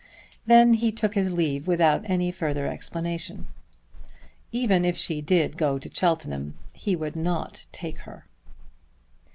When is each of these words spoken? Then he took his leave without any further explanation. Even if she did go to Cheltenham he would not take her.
Then 0.47 0.73
he 0.73 0.91
took 0.91 1.13
his 1.13 1.33
leave 1.35 1.67
without 1.67 2.01
any 2.09 2.31
further 2.31 2.65
explanation. 2.67 3.45
Even 4.51 4.83
if 4.83 4.97
she 4.97 5.21
did 5.21 5.57
go 5.59 5.77
to 5.77 5.93
Cheltenham 5.93 6.57
he 6.73 6.95
would 6.95 7.15
not 7.15 7.67
take 7.71 7.99
her. 7.99 8.25